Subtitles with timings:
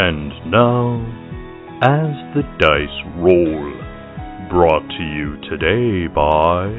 [0.00, 1.02] And now,
[1.82, 3.72] as the dice roll,
[4.48, 6.70] brought to you today by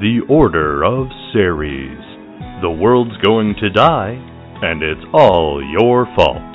[0.00, 2.02] the Order of Ceres.
[2.60, 4.18] The world's going to die,
[4.62, 6.49] and it's all your fault.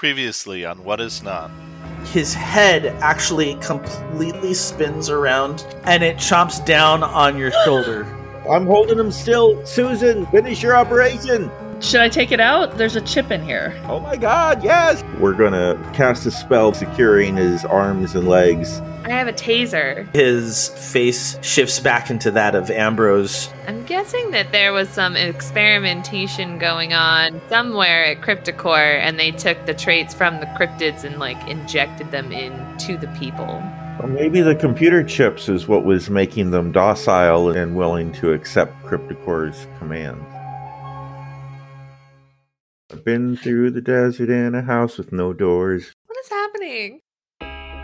[0.00, 1.50] Previously on What Is Not.
[2.06, 8.04] his head actually completely spins around and it chomps down on your shoulder.
[8.50, 9.62] I'm holding him still.
[9.66, 11.50] Susan, finish your operation.
[11.80, 12.76] Should I take it out?
[12.76, 13.74] There's a chip in here.
[13.88, 15.02] Oh my god, yes!
[15.18, 18.80] We're gonna cast a spell securing his arms and legs.
[19.04, 20.14] I have a taser.
[20.14, 23.48] His face shifts back into that of Ambrose.
[23.66, 29.64] I'm guessing that there was some experimentation going on somewhere at CryptiCorp, and they took
[29.64, 33.62] the traits from the cryptids and like injected them into the people.
[34.00, 38.82] Or maybe the computer chips is what was making them docile and willing to accept
[38.84, 40.22] CryptiCorp's commands.
[42.92, 45.92] I've been through the desert in a house with no doors.
[46.06, 47.00] What is happening?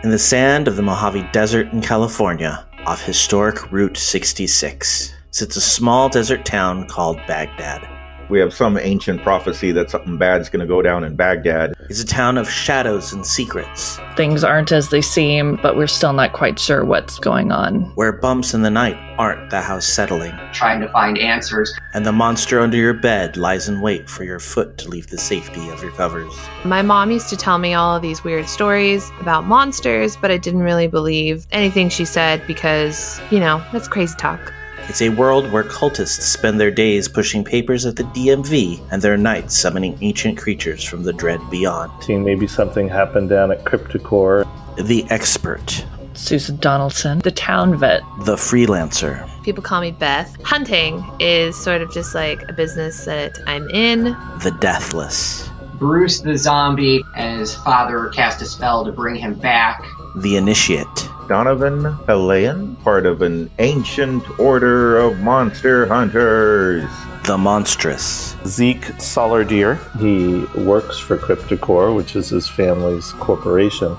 [0.03, 5.61] In the sand of the Mojave Desert in California, off historic Route 66, sits a
[5.61, 7.96] small desert town called Baghdad.
[8.29, 11.73] We have some ancient prophecy that something bad's going to go down in Baghdad.
[11.89, 16.11] It's a town of shadows and secrets, Things aren't as they seem, but we're still
[16.11, 17.83] not quite sure what's going on.
[17.95, 21.73] where bumps in the night aren't the house settling, trying to find answers.
[21.93, 25.17] and the monster under your bed lies in wait for your foot to leave the
[25.17, 26.33] safety of your covers.
[26.65, 30.37] My mom used to tell me all of these weird stories about monsters, but I
[30.37, 34.51] didn't really believe anything she said because, you know, that's crazy talk.
[34.89, 39.17] It's a world where cultists spend their days pushing papers at the DMV and their
[39.17, 41.91] nights summoning ancient creatures from the dread beyond.
[42.03, 44.47] Seeing maybe something happened down at CryptiCorp.
[44.87, 48.01] The expert, Susan Donaldson, the town vet.
[48.21, 50.35] the freelancer, People call me Beth.
[50.43, 54.03] Hunting is sort of just like a business that I'm in.
[54.43, 59.83] the deathless, Bruce the zombie and his father cast a spell to bring him back.
[60.17, 60.87] the initiate,
[61.27, 66.89] Donovan Helayan, part of an ancient order of monster hunters.
[67.25, 69.75] the monstrous, Zeke Solardier.
[69.99, 73.97] He works for CryptiCorp, which is his family's corporation.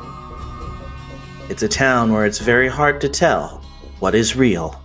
[1.51, 3.63] It's a town where it's very hard to tell
[3.99, 4.83] what is real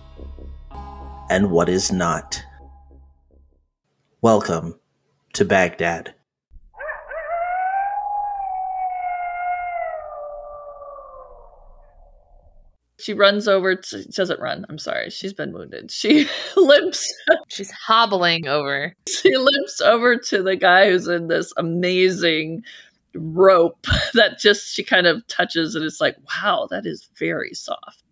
[1.30, 2.42] and what is not.
[4.20, 4.78] Welcome
[5.32, 6.14] to Baghdad.
[13.04, 14.64] She runs over to, she doesn't run.
[14.70, 15.10] I'm sorry.
[15.10, 15.90] She's been wounded.
[15.90, 16.26] She
[16.56, 17.06] limps.
[17.48, 18.94] She's hobbling over.
[19.06, 22.62] She limps over to the guy who's in this amazing
[23.14, 28.02] rope that just she kind of touches and it's like, wow, that is very soft.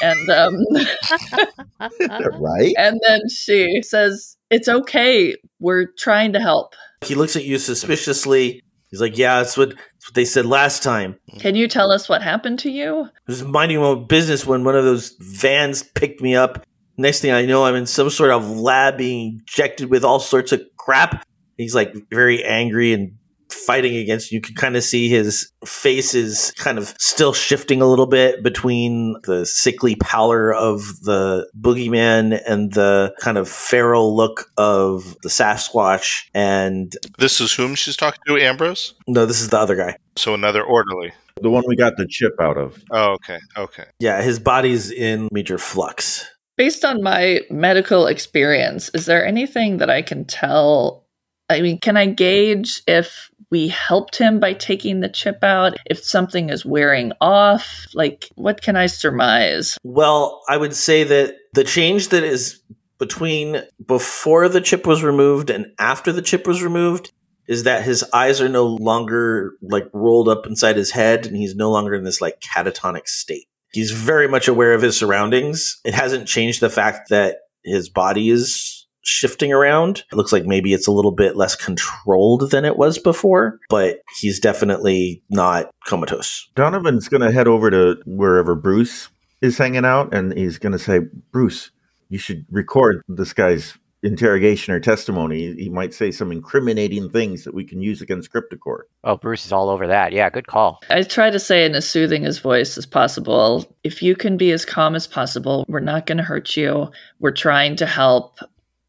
[0.00, 0.54] and um
[2.40, 2.72] right?
[2.78, 5.34] and then she says, It's okay.
[5.58, 6.76] We're trying to help.
[7.04, 8.62] He looks at you suspiciously.
[8.90, 11.16] He's like, Yeah, that's what, that's what they said last time.
[11.38, 13.04] Can you tell us what happened to you?
[13.04, 16.64] I was minding my own business when one of those vans picked me up.
[16.96, 20.52] Next thing I know, I'm in some sort of lab being injected with all sorts
[20.52, 21.24] of crap.
[21.56, 23.12] He's like very angry and
[23.52, 24.36] fighting against you.
[24.36, 28.42] You can kind of see his face is kind of still shifting a little bit
[28.42, 35.28] between the sickly pallor of the boogeyman and the kind of feral look of the
[35.28, 36.24] Sasquatch.
[36.34, 38.94] And This is whom she's talking to, Ambrose?
[39.06, 39.96] no, this is the other guy.
[40.16, 41.12] So another orderly.
[41.42, 42.82] The one we got the chip out of.
[42.90, 43.84] Oh, okay, okay.
[43.98, 46.28] Yeah, his body's in major flux.
[46.56, 51.06] Based on my medical experience, is there anything that I can tell?
[51.48, 55.76] I mean, can I gauge if we helped him by taking the chip out?
[55.86, 57.86] If something is wearing off?
[57.94, 59.76] Like, what can I surmise?
[59.82, 62.60] Well, I would say that the change that is
[62.98, 67.12] between before the chip was removed and after the chip was removed
[67.48, 71.56] is that his eyes are no longer like rolled up inside his head and he's
[71.56, 73.48] no longer in this like catatonic state.
[73.72, 75.80] He's very much aware of his surroundings.
[75.84, 80.04] It hasn't changed the fact that his body is shifting around.
[80.12, 84.00] It looks like maybe it's a little bit less controlled than it was before, but
[84.18, 86.48] he's definitely not comatose.
[86.54, 89.08] Donovan's going to head over to wherever Bruce
[89.40, 91.00] is hanging out and he's going to say,
[91.32, 91.70] Bruce,
[92.08, 95.54] you should record this guy's interrogation or testimony.
[95.54, 98.82] He might say some incriminating things that we can use against CryptiCorp.
[99.04, 100.12] Oh, Bruce is all over that.
[100.12, 100.80] Yeah, good call.
[100.88, 103.70] I try to say in as soothing as voice as possible.
[103.84, 106.90] If you can be as calm as possible, we're not going to hurt you.
[107.18, 108.38] We're trying to help.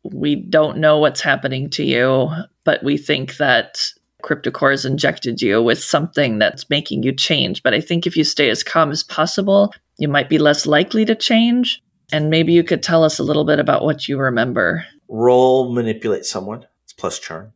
[0.03, 2.29] We don't know what's happening to you,
[2.63, 7.63] but we think that CryptiCorp has injected you with something that's making you change.
[7.63, 11.05] But I think if you stay as calm as possible, you might be less likely
[11.05, 11.81] to change.
[12.11, 14.85] And maybe you could tell us a little bit about what you remember.
[15.07, 16.65] Roll manipulate someone.
[16.83, 17.53] It's plus charm.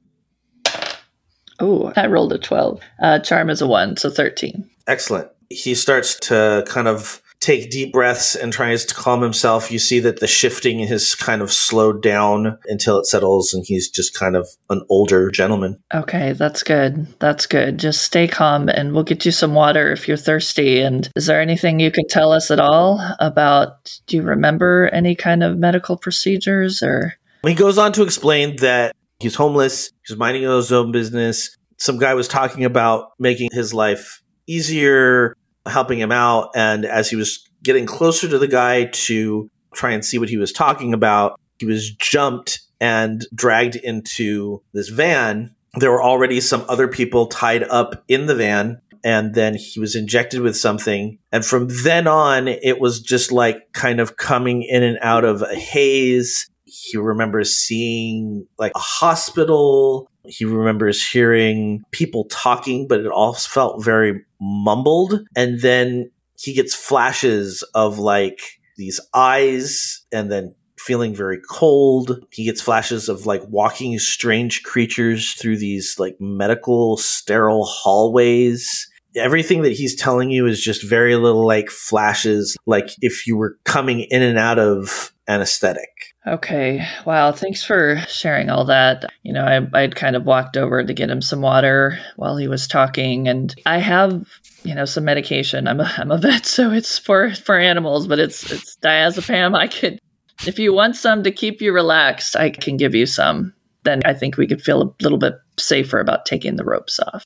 [1.60, 2.82] Oh, I rolled a 12.
[3.02, 4.70] Uh, charm is a 1, so 13.
[4.88, 5.30] Excellent.
[5.50, 9.72] He starts to kind of take deep breaths and tries to calm himself.
[9.72, 13.90] You see that the shifting has kind of slowed down until it settles, and he's
[13.90, 15.80] just kind of an older gentleman.
[15.94, 17.08] Okay, that's good.
[17.20, 17.78] That's good.
[17.78, 20.82] Just stay calm and we'll get you some water if you're thirsty.
[20.82, 24.00] And is there anything you could tell us at all about?
[24.08, 27.14] Do you remember any kind of medical procedures or?
[27.46, 31.56] He goes on to explain that he's homeless, he's minding his own business.
[31.78, 35.36] Some guy was talking about making his life easier,
[35.66, 36.52] helping him out.
[36.56, 40.38] And as he was getting closer to the guy to try and see what he
[40.38, 45.56] was talking about, he was jumped and dragged into this van.
[45.76, 48.82] There were already some other people tied up in the van.
[49.04, 51.20] And then he was injected with something.
[51.32, 55.44] And from then on, it was just like kind of coming in and out of
[55.44, 56.50] a haze.
[56.64, 60.10] He remembers seeing like a hospital.
[60.28, 65.22] He remembers hearing people talking, but it all felt very mumbled.
[65.36, 68.40] And then he gets flashes of like
[68.78, 72.24] these eyes and then feeling very cold.
[72.32, 78.90] He gets flashes of like walking strange creatures through these like medical sterile hallways.
[79.16, 83.58] Everything that he's telling you is just very little like flashes, like if you were
[83.64, 85.90] coming in and out of anesthetic.
[86.28, 86.86] Okay.
[87.06, 87.32] Wow.
[87.32, 89.06] Thanks for sharing all that.
[89.24, 92.48] You know, I, I'd kind of walked over to get him some water while he
[92.48, 94.28] was talking, and I have,
[94.64, 95.68] you know, some medication.
[95.68, 99.56] I'm a, I'm a vet, so it's for for animals, but it's it's diazepam.
[99.56, 100.00] I could,
[100.48, 103.54] if you want some to keep you relaxed, I can give you some.
[103.84, 107.24] Then I think we could feel a little bit safer about taking the ropes off.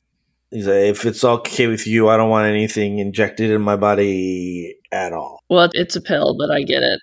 [0.50, 4.76] He's like, if it's okay with you, I don't want anything injected in my body
[4.90, 5.40] at all.
[5.48, 7.00] Well, it's a pill, but I get it.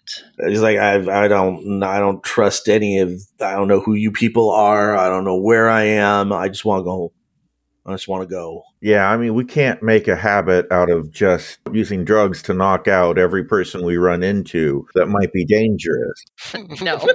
[0.50, 3.22] He's like, I, I don't, I don't trust any of.
[3.40, 4.98] I don't know who you people are.
[4.98, 6.34] I don't know where I am.
[6.34, 7.14] I just want to go.
[7.86, 8.64] I just want to go.
[8.82, 12.90] Yeah, I mean, we can't make a habit out of just using drugs to knock
[12.90, 16.26] out every person we run into that might be dangerous.
[16.82, 16.98] no.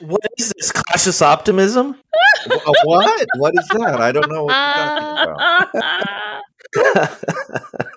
[0.00, 1.96] What is this cautious optimism?
[2.84, 3.26] What?
[3.36, 4.00] What is that?
[4.00, 6.42] I don't know what you're talking uh, about.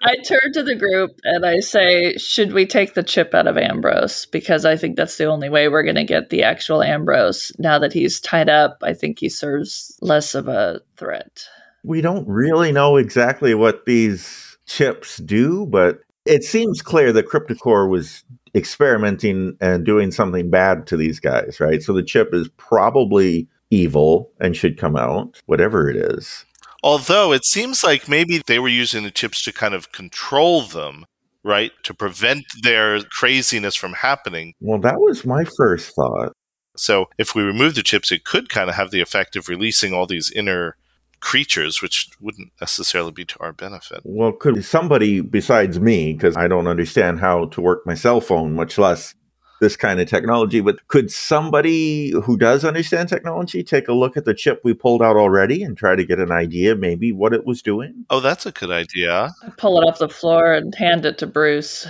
[0.03, 3.57] I turn to the group and I say, Should we take the chip out of
[3.57, 4.25] Ambrose?
[4.27, 7.51] Because I think that's the only way we're going to get the actual Ambrose.
[7.57, 11.45] Now that he's tied up, I think he serves less of a threat.
[11.83, 17.89] We don't really know exactly what these chips do, but it seems clear that CryptiCorp
[17.89, 18.23] was
[18.55, 21.81] experimenting and doing something bad to these guys, right?
[21.81, 26.45] So the chip is probably evil and should come out, whatever it is.
[26.83, 31.05] Although it seems like maybe they were using the chips to kind of control them,
[31.43, 31.71] right?
[31.83, 34.53] To prevent their craziness from happening.
[34.61, 36.31] Well, that was my first thought.
[36.77, 39.93] So if we remove the chips, it could kind of have the effect of releasing
[39.93, 40.77] all these inner
[41.25, 43.99] creatures, which wouldn't necessarily be to our benefit.
[44.03, 48.53] Well, could somebody besides me, because I don't understand how to work my cell phone,
[48.53, 49.15] much less
[49.59, 54.25] this kind of technology, but could somebody who does understand technology take a look at
[54.25, 57.43] the chip we pulled out already and try to get an idea maybe what it
[57.43, 58.05] was doing?
[58.11, 59.31] Oh, that's a good idea.
[59.43, 61.87] I pull it off the floor and hand it to Bruce.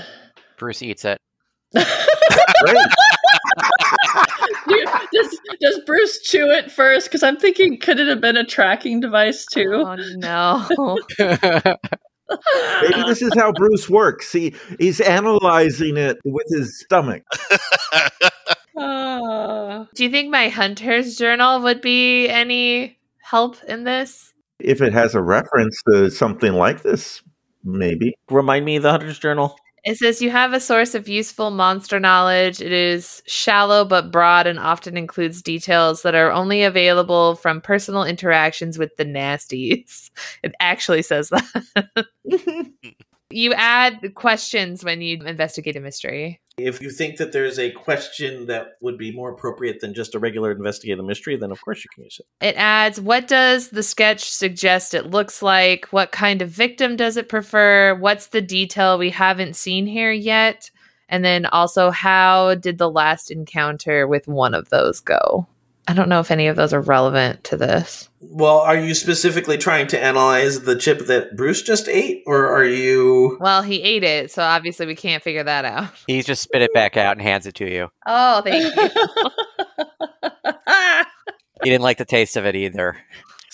[0.57, 1.17] Bruce eats it.
[1.73, 2.77] Great.
[5.15, 7.07] You- does, does Bruce chew it first?
[7.07, 9.71] Because I'm thinking, could it have been a tracking device too?
[9.73, 10.97] Oh no.
[12.81, 14.31] Maybe this is how Bruce works.
[14.31, 17.23] He he's analyzing it with his stomach.
[18.77, 19.87] Ah.
[19.95, 24.33] Do you think my hunter's journal would be any help in this?
[24.59, 27.21] If it has a reference to something like this,
[27.63, 28.15] maybe.
[28.29, 29.55] Remind me of the Hunter's Journal.
[29.85, 32.59] It says you have a source of useful monster knowledge.
[32.59, 38.03] It is shallow but broad and often includes details that are only available from personal
[38.03, 40.09] interactions with the nasties.
[40.43, 42.05] It actually says that.
[43.29, 46.41] you add questions when you investigate a mystery.
[46.57, 50.19] If you think that there's a question that would be more appropriate than just a
[50.19, 52.45] regular investigative mystery, then of course you can use it.
[52.45, 55.87] It adds what does the sketch suggest it looks like?
[55.87, 57.95] What kind of victim does it prefer?
[57.95, 60.71] What's the detail we haven't seen here yet?
[61.09, 65.45] And then also, how did the last encounter with one of those go?
[65.87, 68.09] I don't know if any of those are relevant to this.
[68.19, 72.65] Well, are you specifically trying to analyze the chip that Bruce just ate, or are
[72.65, 73.37] you?
[73.39, 75.89] Well, he ate it, so obviously we can't figure that out.
[76.07, 77.89] He just spit it back out and hands it to you.
[78.05, 78.89] Oh, thank you.
[81.63, 82.97] He didn't like the taste of it either.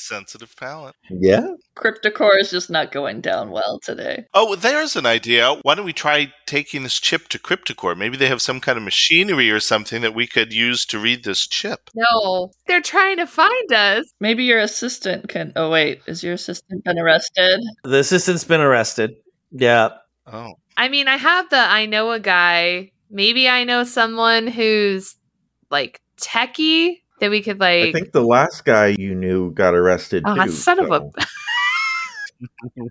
[0.01, 0.95] Sensitive palate.
[1.09, 1.47] Yeah.
[1.75, 4.25] CryptiCorp is just not going down well today.
[4.33, 5.55] Oh, there's an idea.
[5.61, 7.97] Why don't we try taking this chip to CryptiCorp?
[7.97, 11.23] Maybe they have some kind of machinery or something that we could use to read
[11.23, 11.89] this chip.
[11.95, 14.11] No, they're trying to find us.
[14.19, 15.53] Maybe your assistant can.
[15.55, 16.01] Oh, wait.
[16.07, 17.61] Is your assistant been arrested?
[17.83, 19.11] The assistant's been arrested.
[19.51, 19.89] Yeah.
[20.25, 20.53] Oh.
[20.77, 22.91] I mean, I have the I know a guy.
[23.09, 25.15] Maybe I know someone who's
[25.69, 27.83] like techie that we could like.
[27.89, 30.51] I think the last guy you knew got arrested Ah, too.
[30.51, 31.11] son of a-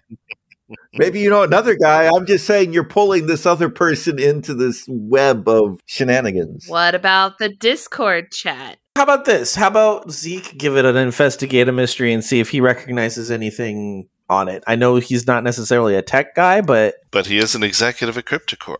[0.94, 2.08] Maybe you know another guy.
[2.08, 6.66] I'm just saying you're pulling this other person into this web of shenanigans.
[6.68, 8.78] What about the Discord chat?
[8.96, 9.56] How about this?
[9.56, 14.08] How about Zeke give it an investigate a mystery and see if he recognizes anything
[14.28, 14.62] on it?
[14.68, 18.26] I know he's not necessarily a tech guy, but But he is an executive at
[18.26, 18.76] CryptiCorp.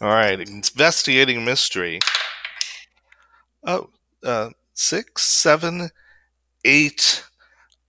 [0.00, 2.00] All right, investigating mystery.
[3.64, 3.90] Oh,
[4.24, 5.90] uh, six, seven,
[6.64, 7.24] eight.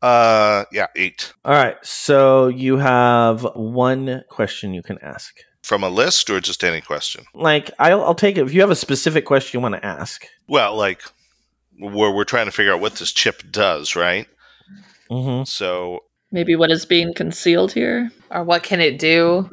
[0.02, 1.32] Uh, yeah, eight.
[1.46, 1.78] all right.
[1.84, 5.36] So you have one question you can ask.
[5.62, 7.26] From a list or just any question?
[7.36, 10.26] Like I'll, I'll take it if you have a specific question you want to ask.
[10.48, 11.02] Well, like
[11.80, 14.28] where we're trying to figure out what this chip does, right?
[15.10, 15.44] Mm-hmm.
[15.44, 18.10] So, Maybe what is being concealed here?
[18.30, 19.50] Or what can it do?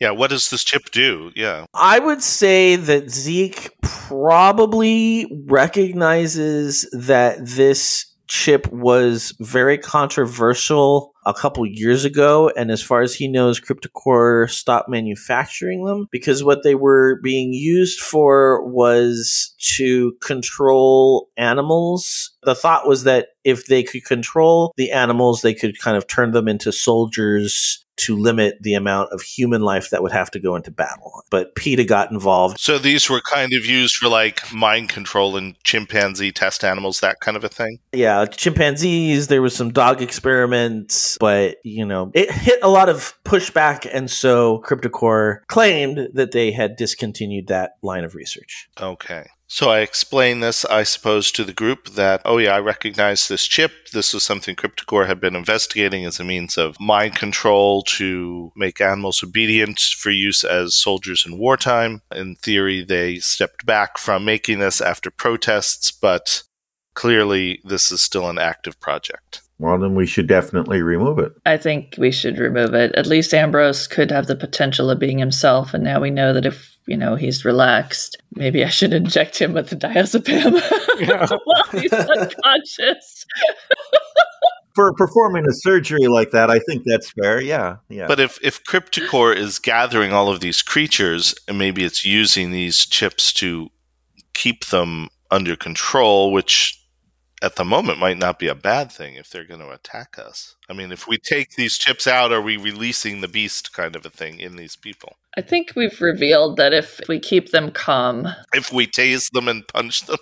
[0.00, 1.32] Yeah, what does this chip do?
[1.34, 1.66] Yeah.
[1.74, 11.64] I would say that Zeke probably recognizes that this chip was very controversial a couple
[11.66, 16.74] years ago and as far as he knows CryptiCorp stopped manufacturing them because what they
[16.74, 24.04] were being used for was to control animals the thought was that if they could
[24.04, 29.12] control the animals they could kind of turn them into soldiers to limit the amount
[29.12, 32.78] of human life that would have to go into battle but PETA got involved So
[32.78, 37.36] these were kind of used for like mind control and chimpanzee test animals, that kind
[37.36, 37.78] of a thing.
[37.92, 39.28] yeah, chimpanzees.
[39.28, 44.10] There was some dog experiments, but you know, it hit a lot of pushback, and
[44.10, 48.68] so CryptiCorp claimed that they had discontinued that line of research.
[48.80, 49.26] Okay.
[49.50, 53.46] So I explained this, I suppose, to the group that, oh yeah, I recognize this
[53.46, 53.88] chip.
[53.94, 58.78] This was something CryptiCorp had been investigating as a means of mind control to make
[58.82, 62.02] animals obedient for use as soldiers in wartime.
[62.14, 66.42] In theory, they stepped back from making this after protests, but
[66.94, 69.40] clearly this is still an active project.
[69.58, 71.32] Well, then we should definitely remove it.
[71.46, 72.94] I think we should remove it.
[72.94, 76.46] At least Ambrose could have the potential of being himself, and now we know that
[76.46, 80.52] if you know he's relaxed, maybe I should inject him with the diazepam
[81.44, 83.26] while he's unconscious.
[84.74, 87.42] For performing a surgery like that, I think that's fair.
[87.42, 88.06] Yeah, yeah.
[88.06, 92.86] But if, if CryptiCorp is gathering all of these creatures and maybe it's using these
[92.86, 93.70] chips to
[94.34, 96.77] keep them under control, which
[97.42, 100.56] at the moment might not be a bad thing if they're going to attack us.
[100.68, 104.04] I mean, if we take these chips out, are we releasing the beast kind of
[104.04, 105.16] a thing in these people?
[105.36, 109.66] I think we've revealed that if we keep them calm, If we tase them and
[109.68, 110.18] punch them?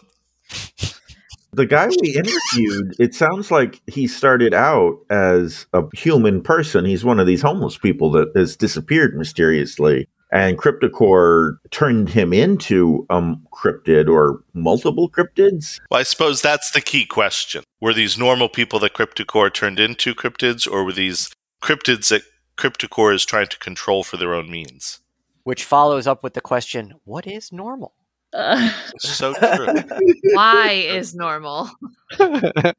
[1.53, 6.85] the guy we interviewed, it sounds like he started out as a human person.
[6.85, 10.09] He's one of these homeless people that has disappeared mysteriously.
[10.37, 13.21] And CryptiCorp turned him into a
[13.55, 15.81] cryptid or multiple cryptids.
[15.91, 17.65] Well, I suppose that's the key question.
[17.81, 22.23] Were these normal people that CryptiCorp turned into cryptids, or were these cryptids that
[22.59, 25.01] CryptiCorp is trying to control for their own means?
[25.45, 27.95] Which follows up with the question, what is normal?
[28.35, 29.69] uh, So true.
[30.35, 31.71] Why is normal?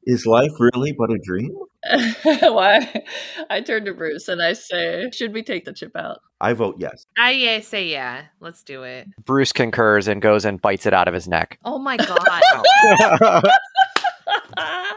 [0.06, 1.58] Is life really but a dream?
[2.24, 3.04] why?
[3.50, 6.76] I turn to Bruce and I say, "Should we take the chip out?" I vote
[6.80, 7.06] yes.
[7.18, 8.26] I yeah, say yeah.
[8.40, 9.08] Let's do it.
[9.26, 11.60] Bruce concurs and goes and bites it out of his neck.
[11.66, 13.44] Oh my god.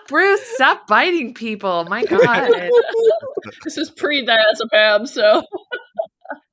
[0.09, 1.85] Bruce, stop biting people.
[1.85, 2.51] My god.
[3.65, 5.45] this is pre-diazepam, so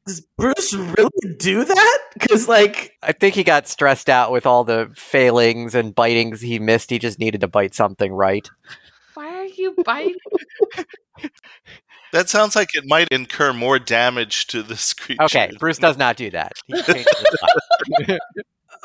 [0.05, 1.99] Does Bruce really do that?
[2.13, 6.59] Because like, I think he got stressed out with all the failings and bitings he
[6.59, 6.89] missed.
[6.89, 8.47] He just needed to bite something right.
[9.57, 10.15] Why are you biting?
[12.13, 15.23] That sounds like it might incur more damage to this creature.
[15.23, 16.53] Okay, Bruce does not do that.
[16.67, 18.19] He changes his mind.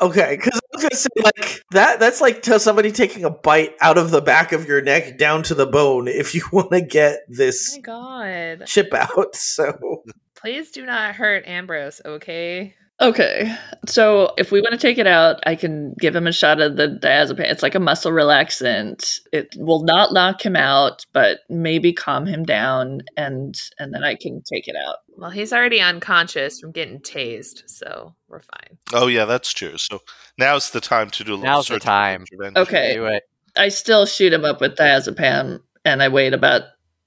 [0.01, 1.99] okay, because I was gonna say like that.
[2.01, 5.43] That's like to somebody taking a bite out of the back of your neck down
[5.43, 6.07] to the bone.
[6.09, 8.65] If you want to get Oh this my god.
[8.67, 10.03] chip out, so
[10.35, 12.75] Please do not hurt Ambrose, okay?
[13.01, 13.55] Okay.
[13.87, 16.77] So if we want to take it out, I can give him a shot of
[16.77, 17.39] the diazepam.
[17.39, 19.19] It's like a muscle relaxant.
[19.31, 24.15] It will not knock him out, but maybe calm him down, and and then I
[24.15, 24.97] can take it out.
[25.17, 28.77] Well, he's already unconscious from getting tased, so we're fine.
[28.93, 29.77] Oh yeah, that's true.
[29.77, 29.99] So
[30.37, 32.25] now's the time to do a little Now's the surgical time.
[32.31, 32.61] intervention.
[32.61, 32.93] Okay.
[32.95, 33.23] Do it.
[33.55, 36.63] I still shoot him up with diazepam and I wait about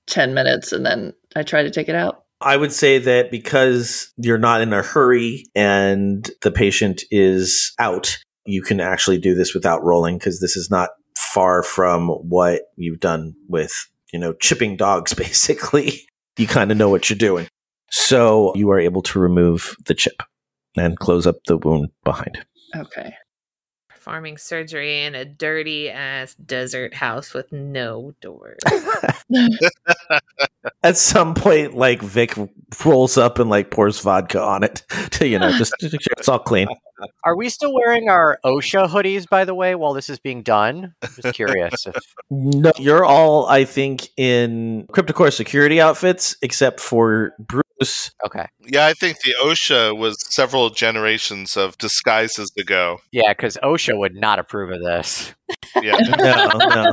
[0.06, 2.24] 10 minutes and then I try to take it out.
[2.40, 8.18] I would say that because you're not in a hurry and the patient is out,
[8.44, 13.00] you can actually do this without rolling because this is not far from what you've
[13.00, 13.72] done with,
[14.12, 16.02] you know, chipping dogs, basically.
[16.36, 17.48] You kind of know what you're doing.
[17.90, 20.22] So you are able to remove the chip
[20.76, 22.44] and close up the wound behind.
[22.76, 23.14] Okay.
[24.06, 28.60] Performing surgery in a dirty ass desert house with no doors.
[30.84, 32.34] At some point, like Vic
[32.84, 36.14] rolls up and like pours vodka on it to, you know, just to make sure
[36.18, 36.68] it's all clean.
[37.24, 40.94] Are we still wearing our OSHA hoodies, by the way, while this is being done?
[41.02, 41.86] I'm just curious.
[41.86, 41.94] if,
[42.30, 48.10] No, you're all, I think, in CryptiCorp security outfits, except for Bruce.
[48.24, 48.46] okay.
[48.60, 52.98] Yeah, I think the OSHA was several generations of disguises ago.
[53.12, 55.34] Yeah, because OSHA would not approve of this.
[55.82, 56.92] Yeah, No, no.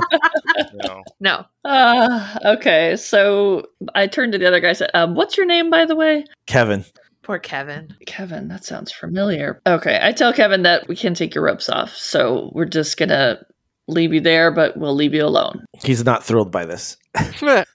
[0.74, 1.03] no.
[1.19, 1.45] no.
[1.63, 2.95] Uh, okay.
[2.98, 5.95] So I turned to the other guy and said, um, What's your name, by the
[5.95, 6.25] way?
[6.48, 6.83] Kevin.
[7.24, 7.96] Poor Kevin.
[8.06, 9.62] Kevin, that sounds familiar.
[9.65, 10.00] Okay.
[10.01, 11.92] I tell Kevin that we can take your ropes off.
[11.96, 13.39] So we're just going to
[13.88, 15.65] leave you there, but we'll leave you alone.
[15.84, 16.98] He's not thrilled by this.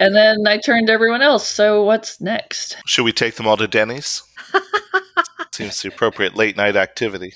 [0.00, 1.46] And then I turned to everyone else.
[1.46, 2.76] So what's next?
[2.84, 4.24] Should we take them all to Denny's?
[5.52, 7.34] Seems the appropriate late night activity.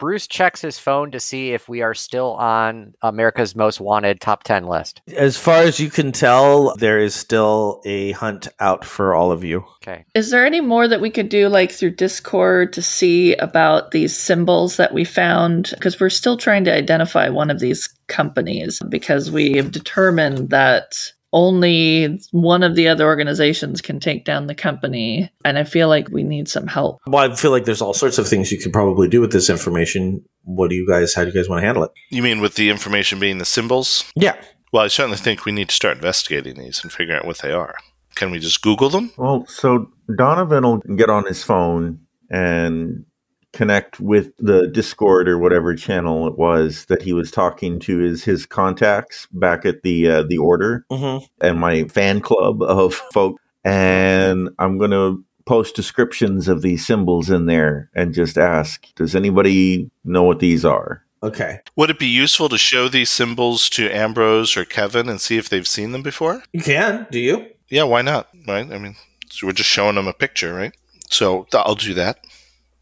[0.00, 4.42] Bruce checks his phone to see if we are still on America's Most Wanted top
[4.44, 5.02] 10 list.
[5.14, 9.44] As far as you can tell, there is still a hunt out for all of
[9.44, 9.62] you.
[9.82, 10.06] Okay.
[10.14, 14.16] Is there any more that we could do, like through Discord, to see about these
[14.16, 15.68] symbols that we found?
[15.74, 20.96] Because we're still trying to identify one of these companies because we have determined that
[21.32, 25.30] only one of the other organizations can take down the company.
[25.44, 27.00] And I feel like we need some help.
[27.06, 29.50] Well, I feel like there's all sorts of things you could probably do with this
[29.50, 30.24] information.
[30.44, 31.92] What do you guys, how do you guys want to handle it?
[32.10, 34.10] You mean with the information being the symbols?
[34.16, 34.36] Yeah.
[34.72, 37.52] Well, I certainly think we need to start investigating these and figuring out what they
[37.52, 37.76] are.
[38.14, 39.12] Can we just Google them?
[39.16, 43.04] Well, so Donovan will get on his phone and
[43.52, 48.22] connect with the Discord or whatever channel it was that he was talking to is
[48.24, 51.24] his contacts back at the uh, the order Mm-hmm.
[51.40, 57.46] and my fan club of folk, and I'm gonna post descriptions of these symbols in
[57.46, 61.02] there and just ask, does anybody know what these are?
[61.22, 61.60] Okay.
[61.76, 65.48] Would it be useful to show these symbols to Ambrose or Kevin and see if
[65.48, 66.42] they've seen them before?
[66.52, 67.06] You can.
[67.10, 67.46] Do you?
[67.68, 68.28] Yeah, why not?
[68.46, 68.70] Right?
[68.72, 68.96] I mean,
[69.28, 70.72] so we're just showing them a picture, right?
[71.10, 72.18] So I'll do that.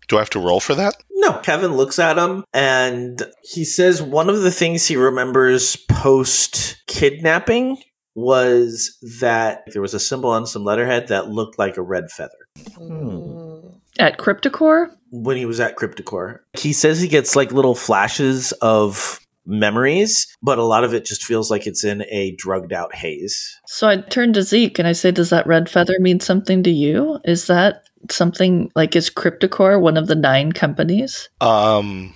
[0.09, 0.95] Do I have to roll for that?
[1.13, 1.39] No.
[1.39, 7.79] Kevin looks at him and he says one of the things he remembers post kidnapping
[8.15, 12.33] was that there was a symbol on some letterhead that looked like a red feather
[12.77, 13.61] hmm.
[13.99, 14.99] At CryptiCorp?
[15.11, 16.41] when he was at CryptiCorp.
[16.55, 21.25] He says he gets like little flashes of memories, but a lot of it just
[21.25, 23.59] feels like it's in a drugged out haze.
[23.67, 26.71] So I turned to Zeke and I said, Does that red feather mean something to
[26.71, 27.19] you?
[27.25, 31.29] Is that something like is CryptiCorp one of the nine companies?
[31.41, 32.15] Um,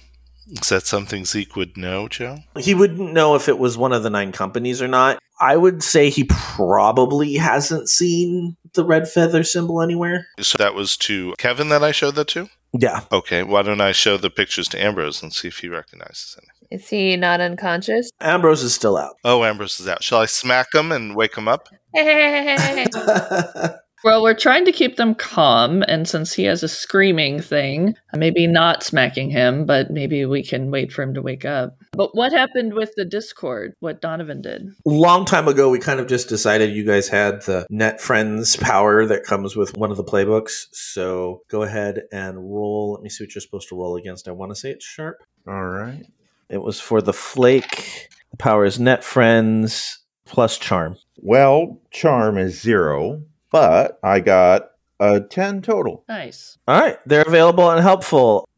[0.48, 2.38] is that something Zeke would know, Joe?
[2.58, 5.18] He wouldn't know if it was one of the nine companies or not.
[5.40, 10.26] I would say he probably hasn't seen the red feather symbol anywhere.
[10.40, 12.48] So that was to Kevin that I showed that to?
[12.72, 13.00] Yeah.
[13.10, 16.48] Okay, why don't I show the pictures to Ambrose and see if he recognizes any?
[16.70, 18.10] Is he not unconscious?
[18.20, 19.16] Ambrose is still out.
[19.24, 20.02] Oh, Ambrose is out.
[20.02, 21.68] Shall I smack him and wake him up?
[24.04, 28.48] Well, we're trying to keep them calm, and since he has a screaming thing, maybe
[28.48, 31.76] not smacking him, but maybe we can wait for him to wake up.
[31.92, 33.74] But what happened with the Discord?
[33.78, 34.70] What Donovan did?
[34.84, 39.06] Long time ago, we kind of just decided you guys had the net friends power
[39.06, 40.66] that comes with one of the playbooks.
[40.72, 42.94] So go ahead and roll.
[42.94, 44.26] Let me see what you're supposed to roll against.
[44.26, 45.22] I want to say it's sharp.
[45.46, 46.04] All right.
[46.48, 48.08] It was for the flake.
[48.32, 50.96] The power is net friends plus charm.
[51.18, 56.04] Well, charm is zero, but I got a 10 total.
[56.08, 56.58] Nice.
[56.66, 56.98] All right.
[57.06, 58.48] They're available and helpful.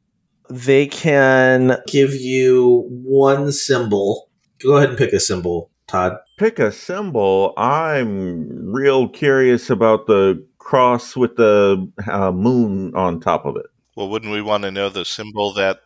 [0.49, 4.31] They can give you one symbol.
[4.63, 6.19] Go ahead and pick a symbol, Todd.
[6.39, 7.55] Pick a symbol.
[7.57, 13.67] I'm real curious about the cross with the uh, moon on top of it.
[13.97, 15.81] Well, wouldn't we want to know the symbol that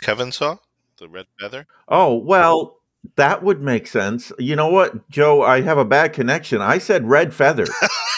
[0.00, 0.56] Kevin saw?
[0.98, 1.66] The red feather?
[1.88, 2.78] Oh, well,
[3.16, 4.32] that would make sense.
[4.38, 5.42] You know what, Joe?
[5.42, 6.60] I have a bad connection.
[6.60, 7.66] I said red feather.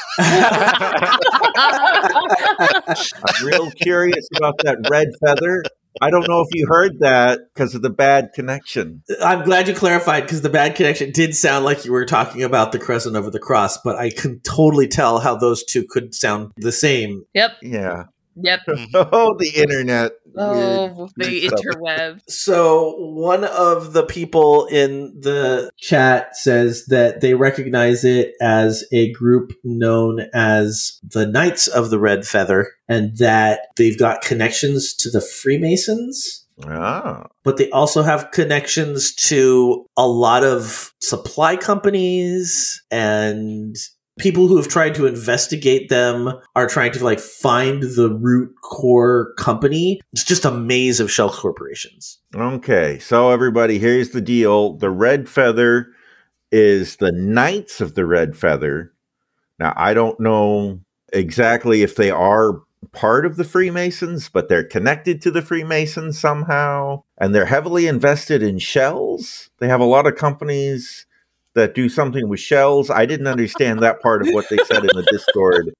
[3.24, 5.62] I'm real curious about that red feather.
[6.00, 9.02] I don't know if you heard that because of the bad connection.
[9.22, 12.72] I'm glad you clarified because the bad connection did sound like you were talking about
[12.72, 16.52] the crescent over the cross, but I can totally tell how those two could sound
[16.56, 17.24] the same.
[17.34, 17.50] Yep.
[17.62, 18.04] Yeah.
[18.36, 18.60] Yep.
[18.94, 20.12] Oh, the internet.
[20.36, 22.20] Oh, the Good interweb.
[22.28, 29.12] So one of the people in the chat says that they recognize it as a
[29.12, 35.10] group known as the Knights of the Red Feather and that they've got connections to
[35.10, 36.46] the Freemasons.
[36.66, 43.76] Ah, But they also have connections to a lot of supply companies and
[44.20, 49.34] people who have tried to investigate them are trying to like find the root core
[49.36, 50.00] company.
[50.12, 52.18] It's just a maze of shell corporations.
[52.34, 52.98] okay.
[52.98, 55.88] So everybody, here's the deal: the red feather
[56.52, 58.92] is the Knights of the Red Feather.
[59.58, 60.80] Now, I don't know
[61.12, 67.02] exactly if they are part of the Freemasons, but they're connected to the Freemasons somehow,
[67.18, 69.50] and they're heavily invested in shells.
[69.58, 71.06] They have a lot of companies
[71.54, 72.90] that do something with shells.
[72.90, 75.72] I didn't understand that part of what they said in the Discord.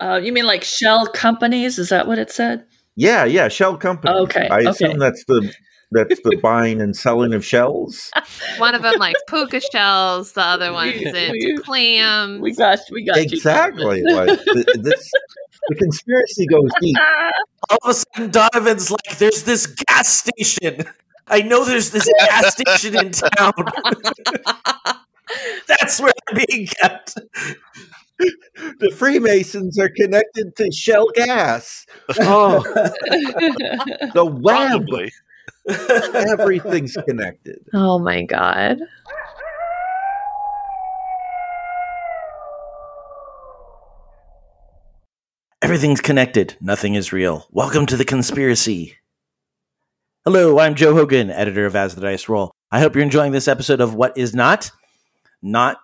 [0.00, 1.78] Uh, you mean like shell companies?
[1.78, 2.64] Is that what it said?
[2.94, 4.16] Yeah, yeah, shell companies.
[4.22, 5.52] Okay, I assume that's the
[5.92, 8.10] that's the buying and selling of shells.
[8.58, 10.32] One of them likes puka shells.
[10.32, 12.40] The other one's We- into we- clams.
[12.40, 13.98] We got we got exactly.
[14.04, 14.14] you.
[14.14, 15.10] like th- this,
[15.68, 16.96] the conspiracy goes deep.
[17.70, 20.84] all of a sudden Donovan's like, there's this gas station.
[21.28, 23.52] I know there's this gas station in town.
[25.66, 27.14] That's where they're being kept.
[28.18, 31.84] The Freemasons are connected to shell gas.
[32.20, 32.60] Oh,
[34.14, 34.86] the web.
[36.14, 37.58] Everything's connected.
[37.74, 38.78] oh my god.
[45.60, 46.56] Everything's connected.
[46.60, 47.48] Nothing is real.
[47.50, 48.96] Welcome to the conspiracy.
[50.26, 52.50] Hello, I'm Joe Hogan, editor of As the Dice Roll.
[52.72, 54.72] I hope you're enjoying this episode of What Is Not.
[55.40, 55.76] Not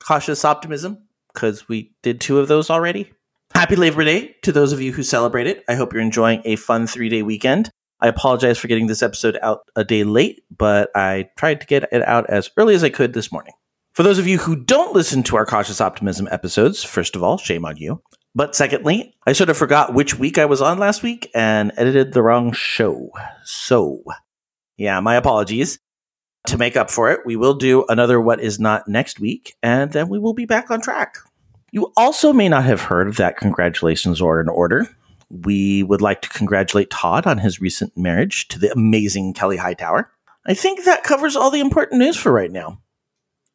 [0.00, 0.98] cautious optimism,
[1.32, 3.10] because we did two of those already.
[3.54, 5.64] Happy Labor Day to those of you who celebrate it.
[5.66, 7.70] I hope you're enjoying a fun three day weekend.
[7.98, 11.88] I apologize for getting this episode out a day late, but I tried to get
[11.90, 13.54] it out as early as I could this morning.
[13.94, 17.38] For those of you who don't listen to our Cautious Optimism episodes, first of all,
[17.38, 18.02] shame on you.
[18.36, 22.12] But secondly, I sort of forgot which week I was on last week and edited
[22.12, 23.10] the wrong show.
[23.44, 24.02] So,
[24.76, 25.78] yeah, my apologies.
[26.48, 29.90] To make up for it, we will do another What Is Not next week, and
[29.90, 31.16] then we will be back on track.
[31.72, 34.86] You also may not have heard of that congratulations or in order.
[35.30, 40.12] We would like to congratulate Todd on his recent marriage to the amazing Kelly Hightower.
[40.46, 42.82] I think that covers all the important news for right now.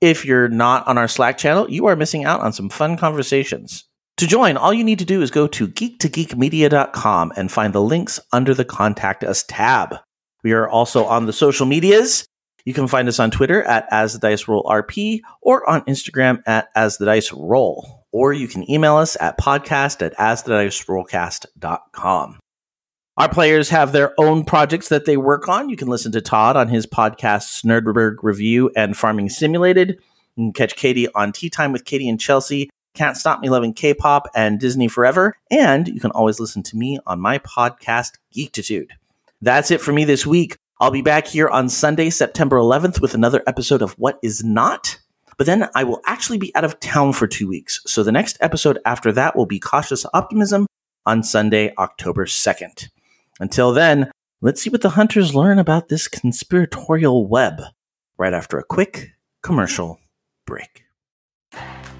[0.01, 3.85] If you're not on our Slack channel, you are missing out on some fun conversations.
[4.17, 8.19] To join, all you need to do is go to geek2geekmedia.com and find the links
[8.31, 9.95] under the Contact Us tab.
[10.43, 12.27] We are also on the social medias.
[12.65, 16.43] You can find us on Twitter at As the Dice Roll RP or on Instagram
[16.45, 18.05] at As the Dice Roll.
[18.11, 22.39] Or you can email us at podcast at asthedicerollcast.com.
[23.17, 25.69] Our players have their own projects that they work on.
[25.69, 29.99] You can listen to Todd on his podcasts Nerdberg Review and Farming Simulated.
[30.35, 33.73] You can catch Katie on Tea Time with Katie and Chelsea, Can't Stop Me Loving
[33.73, 35.35] K-Pop, and Disney Forever.
[35.49, 38.89] And you can always listen to me on my podcast, Geektitude.
[39.41, 40.57] That's it for me this week.
[40.79, 44.99] I'll be back here on Sunday, September 11th with another episode of What Is Not.
[45.37, 47.81] But then I will actually be out of town for two weeks.
[47.85, 50.67] So the next episode after that will be Cautious Optimism
[51.05, 52.89] on Sunday, October 2nd.
[53.39, 57.61] Until then, let's see what the hunters learn about this conspiratorial web
[58.17, 59.99] right after a quick commercial
[60.45, 60.80] break.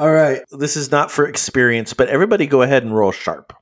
[0.00, 3.52] All right, this is not for experience, but everybody go ahead and roll sharp.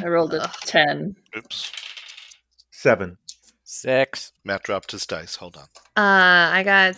[0.00, 1.14] I rolled a 10.
[1.36, 1.72] Oops.
[2.72, 3.18] Seven.
[3.62, 4.32] Six.
[4.44, 5.36] Matt dropped his dice.
[5.36, 5.62] Hold on.
[5.96, 6.96] Uh, I got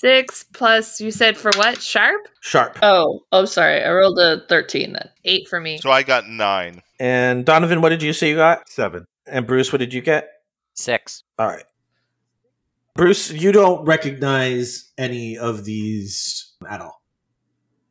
[0.00, 1.80] Six plus, you said for what?
[1.80, 2.26] Sharp?
[2.40, 2.78] Sharp.
[2.82, 3.84] Oh, oh, sorry.
[3.84, 5.10] I rolled a 13 then.
[5.26, 5.78] Eight for me.
[5.78, 6.80] So I got nine.
[6.98, 8.68] And Donovan, what did you say you got?
[8.68, 9.04] Seven.
[9.26, 10.28] And Bruce, what did you get?
[10.74, 11.22] Six.
[11.38, 11.64] All right.
[12.94, 17.02] Bruce, you don't recognize any of these at all.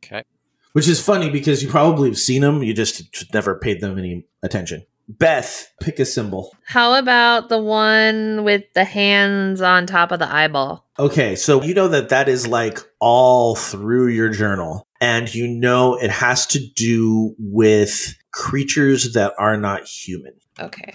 [0.04, 0.24] Okay.
[0.72, 4.26] Which is funny because you probably have seen them, you just never paid them any
[4.42, 4.84] attention.
[5.08, 6.54] Beth, pick a symbol.
[6.64, 10.86] How about the one with the hands on top of the eyeball?
[11.00, 15.96] Okay, so you know that that is like all through your journal, and you know
[15.96, 20.34] it has to do with creatures that are not human.
[20.60, 20.94] Okay.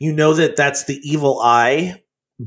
[0.00, 2.01] You know that that's the evil eye,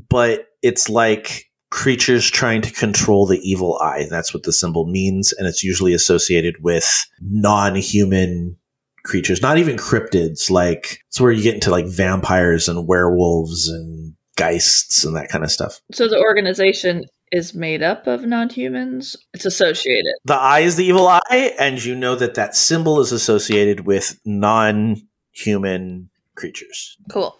[0.08, 4.06] but it's like creatures trying to control the evil eye.
[4.08, 6.86] That's what the symbol means, and it's usually associated with
[7.20, 8.56] non human
[9.04, 10.50] creatures, not even cryptids.
[10.50, 15.44] Like, it's where you get into like vampires and werewolves and geists and that kind
[15.44, 15.80] of stuff.
[15.92, 19.16] So the organization is made up of non humans?
[19.34, 20.14] It's associated.
[20.24, 24.18] The eye is the evil eye, and you know that that symbol is associated with
[24.24, 24.96] non
[25.32, 26.96] human creatures.
[27.10, 27.38] Cool.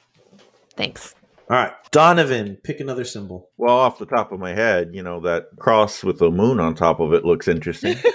[0.76, 1.14] Thanks.
[1.48, 3.50] All right, Donovan, pick another symbol.
[3.56, 6.74] Well, off the top of my head, you know, that cross with the moon on
[6.74, 7.96] top of it looks interesting.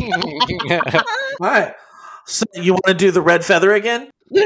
[0.70, 0.80] All
[1.40, 1.74] right.
[2.26, 4.10] So you want to do the red feather again?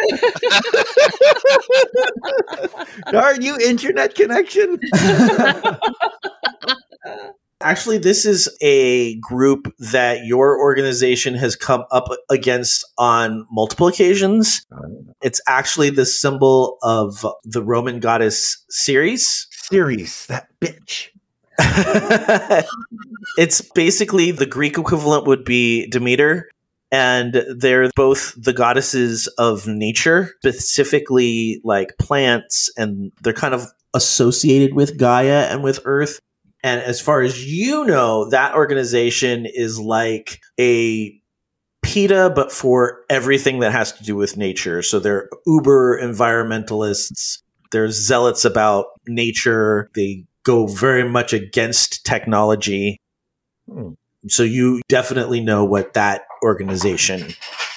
[3.15, 4.79] Are you internet connection?
[7.67, 14.65] Actually, this is a group that your organization has come up against on multiple occasions.
[15.21, 19.49] It's actually the symbol of the Roman goddess Ceres.
[19.51, 21.09] Ceres, that bitch.
[23.37, 26.49] it's basically the Greek equivalent would be Demeter,
[26.93, 34.75] and they're both the goddesses of nature, specifically like plants, and they're kind of associated
[34.75, 36.21] with Gaia and with Earth.
[36.67, 41.17] And as far as you know, that organization is like a
[41.83, 44.83] PETA, but for everything that has to do with nature.
[44.83, 47.39] So they're uber environmentalists.
[47.71, 49.93] They're zealots about nature.
[49.95, 52.99] They go very much against technology.
[53.71, 53.91] Hmm.
[54.27, 57.29] So you definitely know what that organization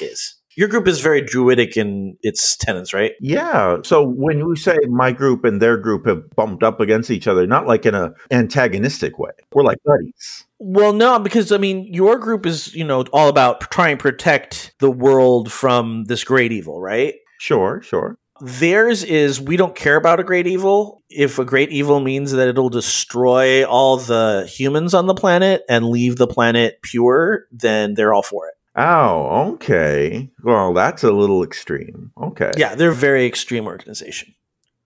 [0.02, 0.39] is.
[0.56, 3.14] Your group is very druidic in its tenets, right?
[3.20, 3.78] Yeah.
[3.84, 7.46] So when you say my group and their group have bumped up against each other,
[7.48, 10.46] not like in a antagonistic way, we're like buddies.
[10.58, 14.74] Well, no, because I mean, your group is, you know, all about trying to protect
[14.80, 17.16] the world from this great evil, right?
[17.40, 18.18] Sure, sure.
[18.42, 21.04] Theirs is we don't care about a great evil.
[21.10, 25.90] If a great evil means that it'll destroy all the humans on the planet and
[25.90, 28.54] leave the planet pure, then they're all for it.
[28.76, 30.30] Oh, okay.
[30.44, 32.12] Well, that's a little extreme.
[32.22, 32.52] Okay.
[32.58, 34.36] Yeah, they're a very extreme organization.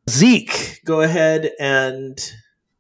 [0.10, 2.18] Zeke, go ahead and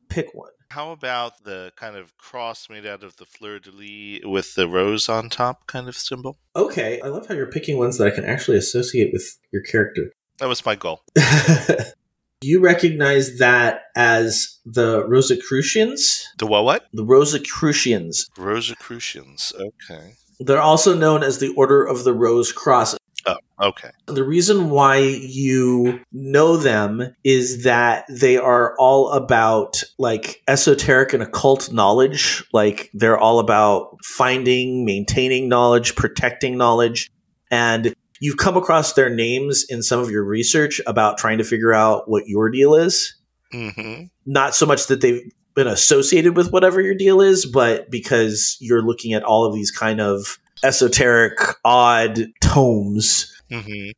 [0.10, 0.50] pick one.
[0.72, 4.68] How about the kind of cross made out of the fleur de lis with the
[4.68, 6.39] rose on top kind of symbol?
[6.56, 10.12] Okay, I love how you're picking ones that I can actually associate with your character.
[10.39, 11.04] That was my goal.
[12.42, 16.28] you recognize that as the Rosicrucians?
[16.39, 16.66] The what?
[16.66, 16.88] What?
[16.92, 18.30] The Rosicrucians.
[18.38, 19.54] Rosicrucians.
[19.56, 20.16] Okay.
[20.46, 22.98] They're also known as the Order of the Rose Cross.
[23.26, 23.92] Oh, okay.
[24.08, 31.24] The reason why you know them is that they are all about like esoteric and
[31.24, 32.44] occult knowledge.
[32.52, 37.10] Like they're all about finding, maintaining knowledge, protecting knowledge.
[37.50, 41.74] And you've come across their names in some of your research about trying to figure
[41.74, 43.16] out what your deal is.
[43.54, 44.06] Mm-hmm.
[44.26, 45.22] Not so much that they've
[45.56, 49.72] been associated with whatever your deal is, but because you're looking at all of these
[49.72, 53.92] kind of esoteric, odd tomes, Mm-hmm.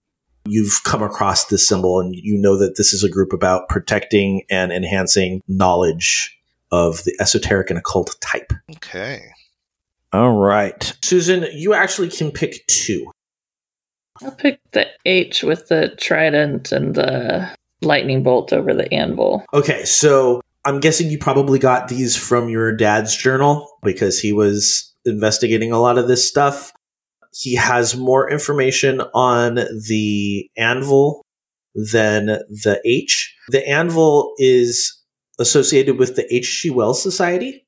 [0.45, 4.41] you've come across this symbol and you know that this is a group about protecting
[4.49, 6.37] and enhancing knowledge
[6.73, 8.51] of the esoteric and occult type.
[8.75, 9.21] Okay.
[10.11, 10.93] All right.
[11.01, 13.09] Susan, you actually can pick two.
[14.21, 17.49] I'll pick the H with the trident and the
[17.81, 19.45] lightning bolt over the anvil.
[19.53, 24.93] Okay, so I'm guessing you probably got these from your dad's journal because he was
[25.05, 26.73] investigating a lot of this stuff.
[27.33, 31.21] He has more information on the anvil
[31.75, 33.35] than the H.
[33.49, 34.99] The anvil is
[35.37, 36.71] associated with the H.G.
[36.71, 37.67] Wells Society,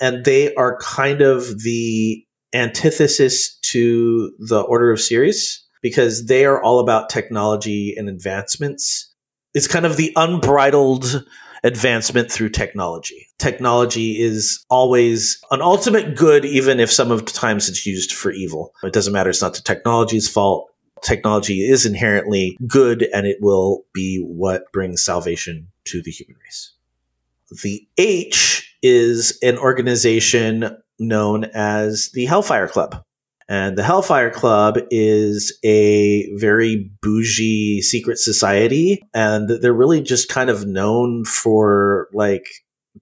[0.00, 2.24] and they are kind of the
[2.54, 9.12] antithesis to the Order of Ceres because they are all about technology and advancements.
[9.54, 11.24] It's kind of the unbridled
[11.62, 13.28] advancement through technology.
[13.38, 18.30] Technology is always an ultimate good, even if some of the times it's used for
[18.30, 18.72] evil.
[18.82, 19.30] It doesn't matter.
[19.30, 20.70] It's not the technology's fault.
[21.02, 26.72] Technology is inherently good and it will be what brings salvation to the human race.
[27.62, 33.02] The H is an organization known as the Hellfire Club.
[33.50, 39.02] And the Hellfire Club is a very bougie secret society.
[39.12, 42.46] And they're really just kind of known for like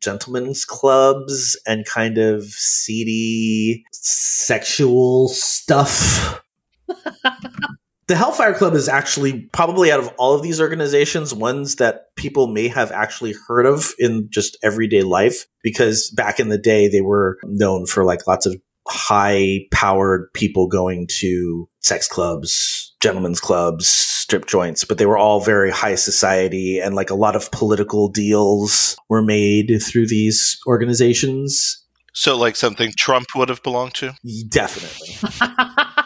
[0.01, 6.43] gentlemen's clubs and kind of seedy sexual stuff.
[8.07, 12.47] the Hellfire Club is actually probably out of all of these organizations, ones that people
[12.47, 17.03] may have actually heard of in just everyday life because back in the day they
[17.03, 18.57] were known for like lots of
[18.89, 25.41] high powered people going to sex clubs, gentlemen's clubs, strip joints, but they were all
[25.41, 31.85] very high society and like a lot of political deals were made through these organizations.
[32.15, 34.15] So, like something Trump would have belonged to?
[34.49, 35.17] Definitely.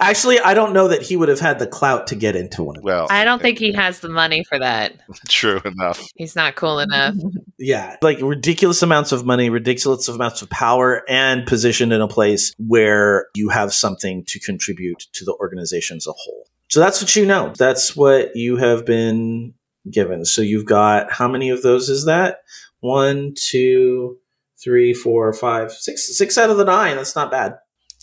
[0.00, 2.76] Actually, I don't know that he would have had the clout to get into one
[2.76, 2.86] of them.
[2.86, 4.94] Well, I don't think he has the money for that.
[5.28, 6.08] true enough.
[6.16, 7.14] He's not cool enough.
[7.62, 12.54] Yeah, like ridiculous amounts of money, ridiculous amounts of power, and positioned in a place
[12.56, 16.48] where you have something to contribute to the organization as a whole.
[16.70, 17.52] So that's what you know.
[17.58, 19.52] That's what you have been
[19.90, 20.24] given.
[20.24, 22.38] So you've got how many of those is that?
[22.80, 24.16] One, two,
[24.62, 26.16] three, four, five, six.
[26.16, 26.96] Six out of the nine.
[26.96, 27.58] That's not bad.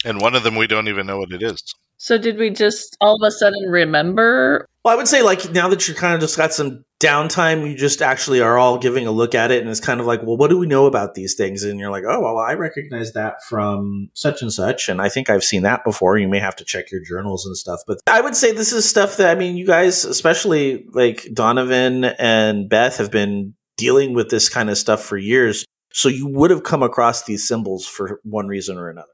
[0.06, 1.64] And one of them we don't even know what it is.
[1.98, 4.68] So did we just all of a sudden remember?
[4.86, 7.76] Well, I would say like now that you kind of just got some downtime, you
[7.76, 10.38] just actually are all giving a look at it, and it's kind of like, well,
[10.38, 11.64] what do we know about these things?
[11.64, 15.30] And you're like, oh, well, I recognize that from such and such, and I think
[15.30, 16.18] I've seen that before.
[16.18, 18.88] You may have to check your journals and stuff, but I would say this is
[18.88, 24.30] stuff that I mean, you guys, especially like Donovan and Beth, have been dealing with
[24.30, 28.20] this kind of stuff for years, so you would have come across these symbols for
[28.24, 29.08] one reason or another.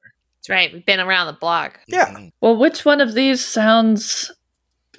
[0.43, 0.73] That's right.
[0.73, 1.79] We've been around the block.
[1.88, 2.08] Yeah.
[2.08, 2.27] Mm-hmm.
[2.41, 4.29] Well, which one of these sounds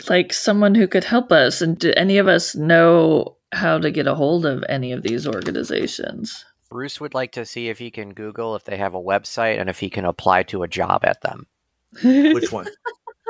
[0.09, 1.61] like someone who could help us?
[1.61, 5.27] And do any of us know how to get a hold of any of these
[5.27, 6.47] organizations?
[6.71, 9.69] Bruce would like to see if he can Google if they have a website and
[9.69, 11.47] if he can apply to a job at them.
[12.03, 12.67] Which one?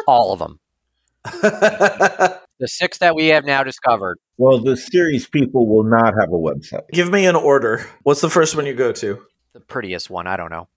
[0.06, 0.60] All of them.
[1.24, 4.18] the six that we have now discovered.
[4.36, 6.88] Well, the Sirius people will not have a website.
[6.92, 7.84] Give me an order.
[8.04, 9.20] What's the first one you go to?
[9.52, 10.28] The prettiest one.
[10.28, 10.68] I don't know.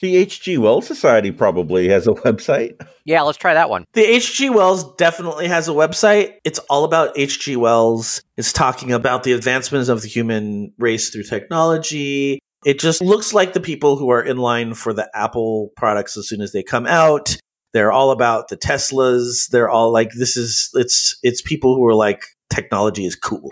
[0.00, 0.56] The H.G.
[0.56, 2.80] Wells Society probably has a website.
[3.04, 3.84] Yeah, let's try that one.
[3.92, 4.48] The H.G.
[4.48, 6.36] Wells definitely has a website.
[6.42, 7.56] It's all about H.G.
[7.56, 8.22] Wells.
[8.38, 12.38] It's talking about the advancements of the human race through technology.
[12.64, 16.28] It just looks like the people who are in line for the Apple products as
[16.28, 17.36] soon as they come out.
[17.72, 19.48] They're all about the Teslas.
[19.48, 23.50] They're all like this is it's it's people who are like technology is cool.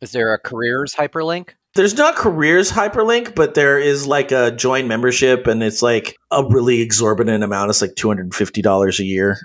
[0.00, 1.50] Is there a careers hyperlink?
[1.76, 6.42] There's not careers hyperlink, but there is like a join membership, and it's like a
[6.48, 7.70] really exorbitant amount.
[7.70, 9.38] It's like two hundred and fifty dollars a year.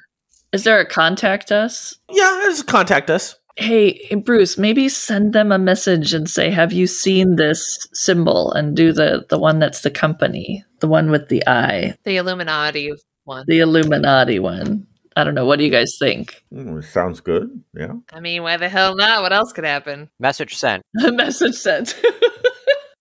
[0.54, 1.94] Is there a contact us?
[2.10, 3.36] Yeah, there's a contact us.
[3.58, 8.52] Hey, hey, Bruce, maybe send them a message and say, "Have you seen this symbol?"
[8.54, 12.94] And do the the one that's the company, the one with the eye, The Illuminati
[13.26, 13.44] one.
[13.48, 14.88] the Illuminati one.
[15.18, 15.46] I don't know.
[15.46, 16.42] What do you guys think?
[16.54, 17.62] Mm, sounds good.
[17.78, 17.96] Yeah.
[18.14, 19.22] I mean, why the hell not?
[19.22, 20.10] What else could happen?
[20.22, 20.84] Message sent.
[20.96, 22.00] message sent.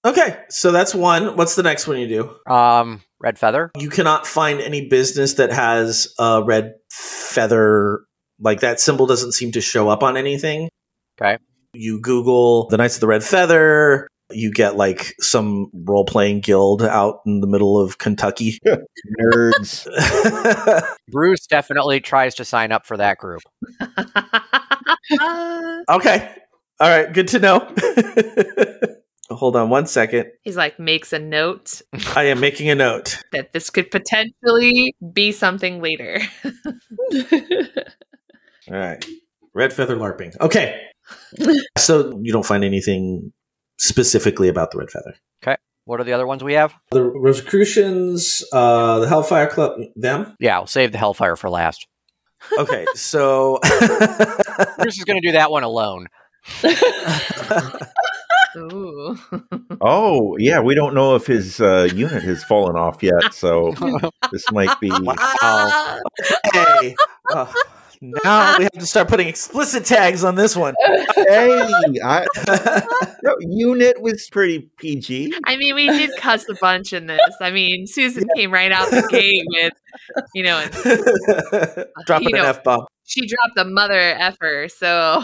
[0.04, 1.36] Okay, so that's one.
[1.36, 2.52] What's the next one you do?
[2.52, 3.70] Um, red feather.
[3.76, 8.00] You cannot find any business that has a red feather.
[8.38, 10.70] Like that symbol doesn't seem to show up on anything.
[11.20, 11.36] Okay.
[11.74, 14.08] You Google the Knights of the Red Feather.
[14.32, 18.58] You get like some role playing guild out in the middle of Kentucky.
[19.20, 19.86] Nerds.
[21.10, 23.42] Bruce definitely tries to sign up for that group.
[25.90, 26.34] okay.
[26.80, 27.12] All right.
[27.12, 28.96] Good to know.
[29.30, 30.26] Hold on one second.
[30.42, 31.82] He's like makes a note
[32.16, 33.18] I am making a note.
[33.32, 36.20] that this could potentially be something later.
[38.70, 39.04] All right.
[39.54, 40.38] Red feather LARPing.
[40.40, 40.80] Okay.
[41.78, 43.32] so you don't find anything
[43.78, 45.14] specifically about the red feather.
[45.42, 45.56] Okay.
[45.84, 46.74] What are the other ones we have?
[46.90, 50.36] The Rosicrucians, uh, the Hellfire Club, them.
[50.38, 51.86] Yeah, I'll save the Hellfire for last.
[52.58, 53.58] Okay, so
[54.78, 56.06] Bruce is going to do that one alone.
[58.56, 59.16] Ooh.
[59.80, 60.60] Oh, yeah.
[60.60, 63.72] We don't know if his uh, unit has fallen off yet, so
[64.32, 64.90] this might be.
[64.90, 66.00] Wow.
[66.52, 66.96] hey,
[67.30, 67.52] oh,
[68.02, 70.74] now we have to start putting explicit tags on this one.
[71.16, 71.72] hey,
[72.04, 72.26] I,
[73.22, 75.34] no, unit was pretty PG.
[75.46, 77.20] I mean, we did cuss a bunch in this.
[77.40, 79.72] I mean, Susan came right out the gate with,
[80.34, 80.72] you know, and
[82.06, 82.86] Dropping You an know- F bomb.
[83.06, 84.68] she dropped the mother effer.
[84.68, 85.22] So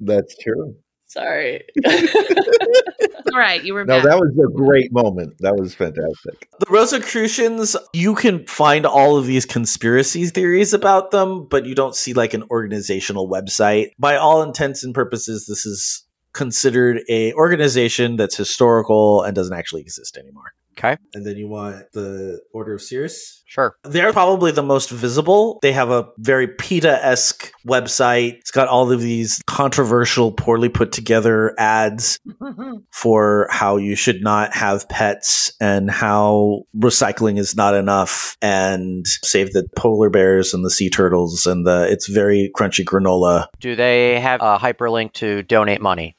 [0.00, 0.76] That's true.
[1.14, 1.62] Sorry.
[1.76, 3.62] it's all right.
[3.62, 4.04] You were No, back.
[4.04, 5.34] that was a great moment.
[5.38, 6.48] That was fantastic.
[6.58, 11.94] The Rosicrucians, you can find all of these conspiracy theories about them, but you don't
[11.94, 13.90] see like an organizational website.
[13.96, 19.82] By all intents and purposes, this is considered a organization that's historical and doesn't actually
[19.82, 20.52] exist anymore.
[20.76, 20.96] Okay.
[21.14, 23.42] And then you want the Order of Sirius?
[23.46, 23.76] Sure.
[23.84, 25.60] They're probably the most visible.
[25.62, 28.38] They have a very PETA esque website.
[28.38, 32.18] It's got all of these controversial, poorly put together ads
[32.90, 39.52] for how you should not have pets and how recycling is not enough and save
[39.52, 43.46] the polar bears and the sea turtles and the it's very crunchy granola.
[43.60, 46.16] Do they have a hyperlink to donate money?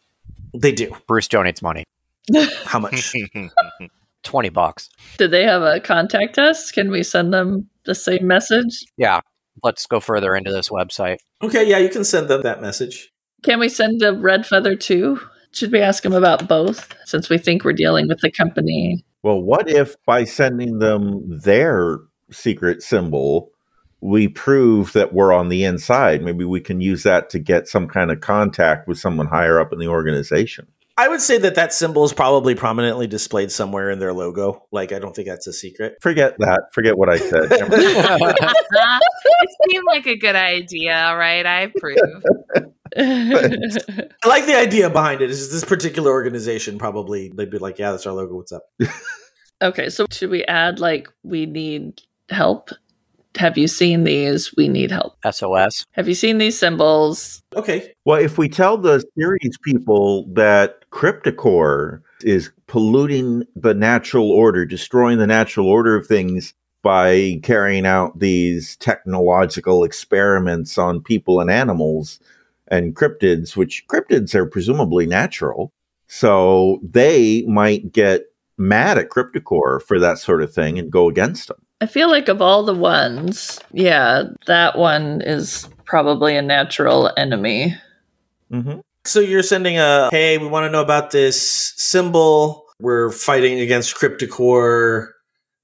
[0.54, 0.96] They do.
[1.08, 1.84] Bruce donates money.
[2.64, 3.14] How much?
[4.26, 4.90] 20 bucks.
[5.18, 6.72] Did they have a contact us?
[6.72, 8.86] Can we send them the same message?
[8.98, 9.22] Yeah.
[9.64, 11.18] Let's go further into this website.
[11.42, 13.14] Okay, yeah, you can send them that message.
[13.44, 15.22] Can we send the red feather too?
[15.52, 19.06] Should we ask them about both since we think we're dealing with the company?
[19.24, 22.00] Well, what if by sending them their
[22.32, 23.52] secret symbol,
[24.02, 26.22] we prove that we're on the inside?
[26.22, 29.72] Maybe we can use that to get some kind of contact with someone higher up
[29.72, 30.68] in the organization.
[30.98, 34.66] I would say that that symbol is probably prominently displayed somewhere in their logo.
[34.72, 35.98] Like, I don't think that's a secret.
[36.02, 36.74] Forget that.
[36.74, 37.48] Forget what I said.
[37.52, 41.46] it seemed like a good idea, right?
[41.46, 41.98] I approve.
[42.98, 45.30] I like the idea behind it.
[45.30, 48.36] Is this particular organization probably they'd be like, "Yeah, that's our logo.
[48.36, 48.64] What's up?"
[49.62, 52.70] okay, so should we add like we need help?
[53.38, 54.56] Have you seen these?
[54.56, 55.18] We need help.
[55.30, 55.86] SOS.
[55.92, 57.44] Have you seen these symbols?
[57.54, 57.94] Okay.
[58.06, 65.18] Well, if we tell the Sirius people that CryptiCorp is polluting the natural order, destroying
[65.18, 72.20] the natural order of things by carrying out these technological experiments on people and animals
[72.70, 75.70] and cryptids, which cryptids are presumably natural.
[76.08, 78.28] So they might get
[78.58, 81.58] mad at CryptiCorp for that sort of thing and go against them.
[81.82, 87.76] I feel like of all the ones, yeah, that one is probably a natural enemy.
[88.50, 88.80] Mm-hmm.
[89.06, 92.66] So you're sending a hey, we want to know about this symbol.
[92.80, 95.10] We're fighting against CryptiCorp.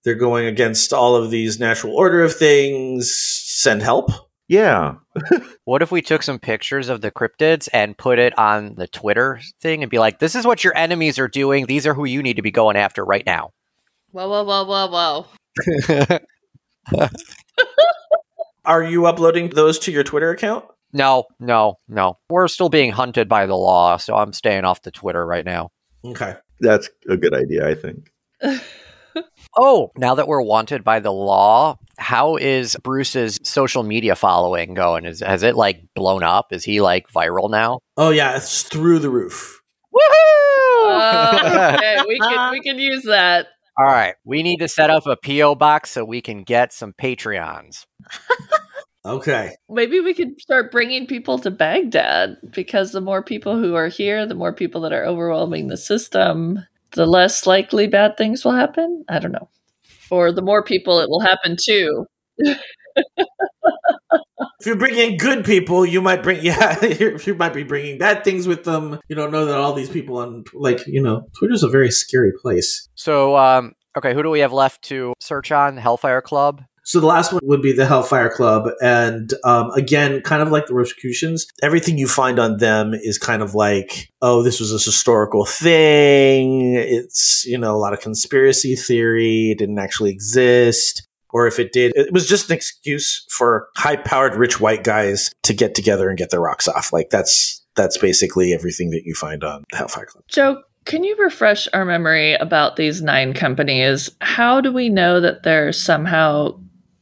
[0.04, 3.14] They're going against all of these natural order of things.
[3.14, 4.12] Send help.
[4.48, 4.96] Yeah.
[5.66, 9.40] what if we took some pictures of the cryptids and put it on the Twitter
[9.60, 11.66] thing and be like, this is what your enemies are doing.
[11.66, 13.52] These are who you need to be going after right now.
[14.12, 15.26] Whoa, whoa, whoa, whoa,
[15.88, 17.08] whoa.
[18.66, 20.66] Are you uploading those to your Twitter account?
[20.94, 22.18] No, no, no.
[22.30, 25.70] We're still being hunted by the law, so I'm staying off the Twitter right now.
[26.06, 26.36] Okay.
[26.60, 28.12] That's a good idea, I think.
[29.58, 35.06] oh, now that we're wanted by the law, how is Bruce's social media following going?
[35.06, 36.52] Is has it like blown up?
[36.52, 37.80] Is he like viral now?
[37.98, 39.62] Oh yeah, it's through the roof.
[39.94, 40.88] Woohoo!
[40.88, 43.48] Uh, okay, we can we can use that.
[43.78, 46.94] All right, we need to set up a PO box so we can get some
[46.94, 47.86] Patreons.
[49.06, 49.56] okay.
[49.70, 54.26] Maybe we could start bringing people to Baghdad because the more people who are here,
[54.26, 56.60] the more people that are overwhelming the system,
[56.92, 59.04] the less likely bad things will happen.
[59.10, 59.50] I don't know.
[60.10, 62.06] Or the more people it will happen to.
[64.62, 68.48] if you're bringing good people, you might bring yeah, you might be bringing bad things
[68.48, 69.00] with them.
[69.08, 72.32] You don't know that all these people on like you know Twitter's a very scary
[72.42, 72.88] place.
[72.96, 75.78] So um, okay, who do we have left to search on?
[75.78, 76.64] Hellfire Club.
[76.92, 80.66] So the last one would be the Hellfire Club, and um, again, kind of like
[80.66, 84.74] the Rosicrucians, everything you find on them is kind of like, oh, this was a
[84.74, 86.74] historical thing.
[86.76, 89.52] It's you know a lot of conspiracy theory.
[89.52, 93.96] It didn't actually exist or if it did, it was just an excuse for high
[93.96, 96.92] powered rich white guys to get together and get their rocks off.
[96.92, 100.26] Like that's that's basically everything that you find on the Hellfire Club.
[100.28, 104.12] Joe, can you refresh our memory about these nine companies?
[104.20, 106.60] How do we know that they're somehow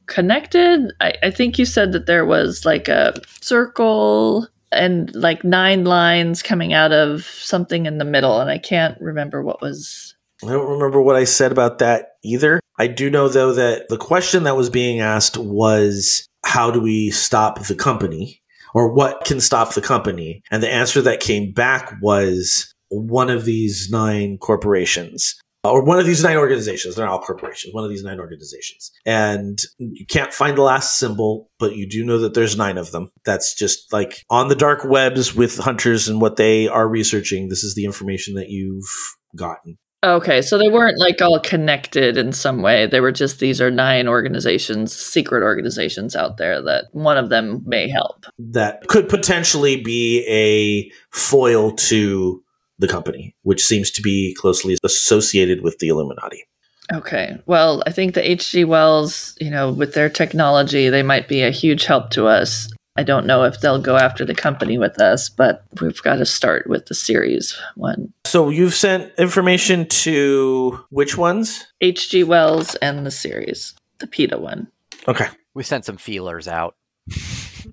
[0.10, 0.92] connected?
[1.00, 6.44] I, I think you said that there was like a circle and like nine lines
[6.44, 10.70] coming out of something in the middle, and I can't remember what was I don't
[10.72, 12.60] remember what I said about that either.
[12.78, 17.12] I do know though that the question that was being asked was how do we
[17.12, 18.42] stop the company
[18.74, 20.42] or what can stop the company?
[20.50, 25.36] And the answer that came back was one of these nine corporations
[25.66, 26.96] Uh, or one of these nine organizations.
[26.96, 28.92] They're not all corporations, one of these nine organizations.
[29.06, 32.92] And you can't find the last symbol, but you do know that there's nine of
[32.92, 33.12] them.
[33.26, 37.50] That's just like on the dark webs with hunters and what they are researching.
[37.50, 38.88] This is the information that you've
[39.36, 39.78] gotten.
[40.02, 42.86] Okay, so they weren't like all connected in some way.
[42.86, 47.64] They were just these are nine organizations, secret organizations out there that one of them
[47.66, 48.26] may help.
[48.38, 52.42] That could potentially be a foil to
[52.80, 56.46] the company, which seems to be closely associated with the Illuminati.
[56.92, 57.38] Okay.
[57.46, 61.52] Well, I think the HG Wells, you know, with their technology, they might be a
[61.52, 62.68] huge help to us.
[62.96, 66.26] I don't know if they'll go after the company with us, but we've got to
[66.26, 68.12] start with the Sirius one.
[68.26, 71.66] So you've sent information to which ones?
[71.80, 72.24] H.G.
[72.24, 74.68] Wells and the Sirius, the PETA one.
[75.08, 75.28] Okay.
[75.54, 76.76] We sent some feelers out.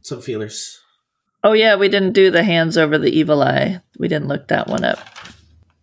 [0.03, 0.81] Some feelers.
[1.47, 3.81] Oh, yeah, we didn't do the hands over the evil eye.
[4.01, 4.99] We didn't look that one up.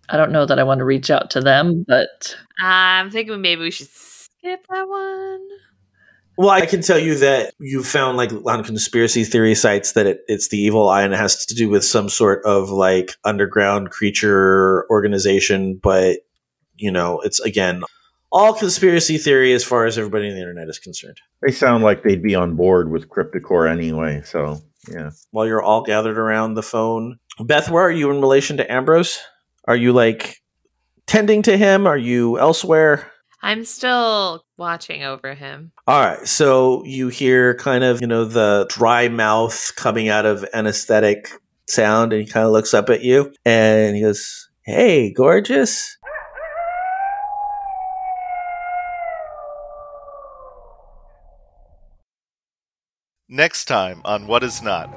[0.09, 3.61] I don't know that I want to reach out to them, but I'm thinking maybe
[3.61, 5.47] we should skip that one.
[6.37, 10.25] Well, I can tell you that you found like on conspiracy theory sites that it,
[10.27, 13.89] it's the evil eye and it has to do with some sort of like underground
[13.89, 15.79] creature organization.
[15.81, 16.17] But,
[16.75, 17.83] you know, it's again,
[18.33, 21.21] all conspiracy theory as far as everybody on the internet is concerned.
[21.41, 24.23] They sound like they'd be on board with CryptiCorp anyway.
[24.25, 24.59] So,
[24.91, 25.11] yeah.
[25.31, 29.19] While you're all gathered around the phone, Beth, where are you in relation to Ambrose?
[29.65, 30.41] Are you like
[31.07, 31.87] tending to him?
[31.87, 33.11] Are you elsewhere?
[33.41, 35.73] I'm still watching over him.
[35.85, 36.25] All right.
[36.25, 41.29] So you hear kind of, you know, the dry mouth coming out of anesthetic
[41.67, 45.97] sound, and he kind of looks up at you and he goes, Hey, gorgeous.
[53.33, 54.93] Next time on What Is Not.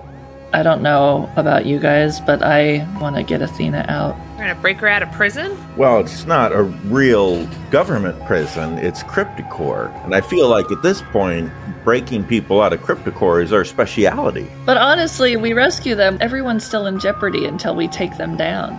[0.52, 4.14] I don't know about you guys, but I want to get Athena out.
[4.32, 5.56] We're gonna break her out of prison.
[5.78, 10.04] Well, it's not a real government prison, it's CryptiCorp.
[10.04, 11.50] And I feel like at this point,
[11.82, 14.46] breaking people out of CryptiCorp is our speciality.
[14.66, 16.18] But honestly, we rescue them.
[16.20, 18.78] Everyone's still in jeopardy until we take them down.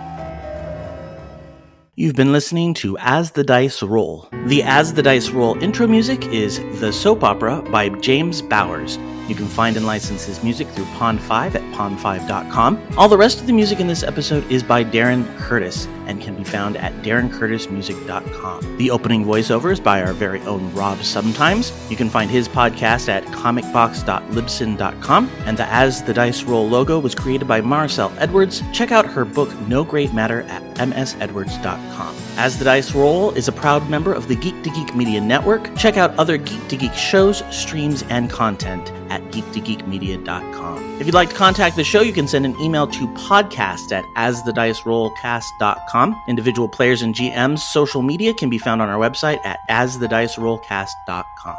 [1.96, 4.28] You've been listening to As the Dice Roll.
[4.46, 9.00] The As the Dice Roll intro music is The Soap Opera by James Bowers.
[9.28, 12.82] You can find and license his music through Pond5 at pond5.com.
[12.96, 16.34] All the rest of the music in this episode is by Darren Curtis and can
[16.34, 18.78] be found at darrencurtismusic.com.
[18.78, 21.72] The opening voiceover is by our very own Rob Sometimes.
[21.90, 25.30] You can find his podcast at comicbox.libsyn.com.
[25.44, 28.62] And the As the Dice Roll logo was created by Maricel Edwards.
[28.72, 32.16] Check out her book No Great Matter at msedwards.com.
[32.36, 35.76] As the Dice Roll is a proud member of the Geek to Geek Media Network.
[35.76, 41.00] Check out other Geek to Geek shows, streams, and content at geektogeekmedia.com.
[41.00, 44.04] If you'd like to contact the show, you can send an email to podcast at
[44.16, 46.22] asthedicerollcast.com.
[46.28, 51.56] Individual players and GMs' social media can be found on our website at asthedicerollcast.com.